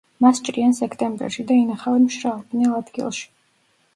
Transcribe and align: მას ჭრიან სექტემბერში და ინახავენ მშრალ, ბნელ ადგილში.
მას 0.25 0.37
ჭრიან 0.45 0.71
სექტემბერში 0.77 1.43
და 1.51 1.57
ინახავენ 1.65 2.07
მშრალ, 2.07 2.39
ბნელ 2.55 2.73
ადგილში. 2.81 3.29